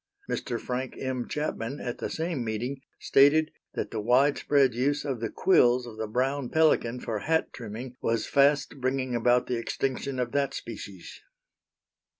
[0.27, 0.59] Mr.
[0.59, 1.27] Frank M.
[1.27, 5.97] Chapman, at the same meeting, stated that the wide spread use of the quills of
[5.97, 11.21] the brown pelican for hat trimming was fast bringing about the extinction of that species.